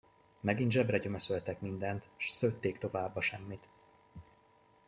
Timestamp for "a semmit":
3.15-3.67